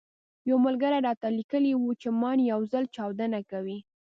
يو 0.49 0.57
ملګري 0.65 0.99
راته 1.07 1.27
ليکلي 1.37 1.71
وو 1.75 1.91
چې 2.01 2.07
ماين 2.21 2.39
يو 2.51 2.59
ځل 2.71 2.83
چاودنه 2.95 3.39
کوي. 3.51 3.77